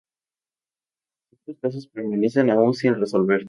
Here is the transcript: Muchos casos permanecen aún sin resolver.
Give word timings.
Muchos 1.31 1.61
casos 1.61 1.85
permanecen 1.87 2.49
aún 2.49 2.73
sin 2.73 2.95
resolver. 2.99 3.39